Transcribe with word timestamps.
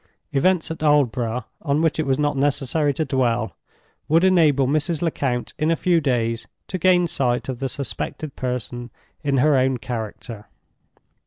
Events 0.33 0.71
at 0.71 0.81
Aldborough, 0.81 1.45
on 1.61 1.79
which 1.83 1.99
it 1.99 2.07
was 2.07 2.17
not 2.17 2.35
necessary 2.35 2.91
to 2.95 3.05
dwell, 3.05 3.55
would 4.09 4.23
enable 4.23 4.65
Mrs. 4.65 5.03
Lecount 5.03 5.53
in 5.59 5.69
a 5.69 5.75
few 5.75 6.01
days 6.01 6.47
to 6.69 6.79
gain 6.79 7.05
sight 7.05 7.47
of 7.47 7.59
the 7.59 7.69
suspected 7.69 8.35
person 8.35 8.89
in 9.23 9.37
her 9.37 9.55
own 9.55 9.77
character. 9.77 10.45